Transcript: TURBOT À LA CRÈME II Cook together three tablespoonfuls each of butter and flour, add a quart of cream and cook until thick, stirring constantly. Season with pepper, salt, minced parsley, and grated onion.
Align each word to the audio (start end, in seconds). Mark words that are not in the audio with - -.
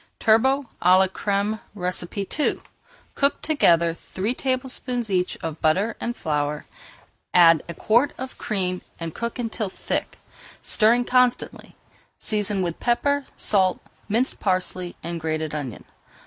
TURBOT 0.19 0.65
À 0.81 0.97
LA 0.97 1.05
CRÈME 1.09 1.57
II 2.57 2.61
Cook 3.13 3.39
together 3.43 3.93
three 3.93 4.33
tablespoonfuls 4.33 5.11
each 5.11 5.37
of 5.43 5.61
butter 5.61 5.95
and 6.01 6.15
flour, 6.15 6.65
add 7.35 7.61
a 7.69 7.75
quart 7.75 8.11
of 8.17 8.35
cream 8.39 8.81
and 8.99 9.13
cook 9.13 9.37
until 9.37 9.69
thick, 9.69 10.17
stirring 10.59 11.05
constantly. 11.05 11.75
Season 12.17 12.63
with 12.63 12.79
pepper, 12.79 13.27
salt, 13.37 13.79
minced 14.09 14.39
parsley, 14.39 14.95
and 15.03 15.21
grated 15.21 15.53
onion. 15.53 15.85